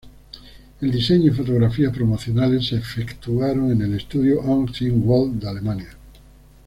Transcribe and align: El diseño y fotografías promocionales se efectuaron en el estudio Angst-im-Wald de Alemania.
El 0.81 0.89
diseño 0.91 1.27
y 1.31 1.35
fotografías 1.35 1.93
promocionales 1.95 2.65
se 2.69 2.77
efectuaron 2.77 3.71
en 3.71 3.83
el 3.83 3.93
estudio 3.93 4.41
Angst-im-Wald 4.41 5.39
de 5.39 5.47
Alemania. 5.47 5.89